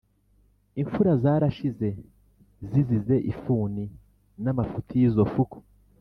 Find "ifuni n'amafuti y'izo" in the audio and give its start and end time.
3.31-5.23